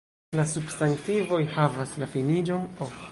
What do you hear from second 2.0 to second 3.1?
la finiĝon o.